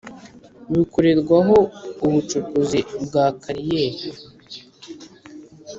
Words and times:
bukorerwaho 0.71 1.57
ubucukuzi 2.05 2.79
bwa 3.03 3.25
kariyeri 3.41 4.07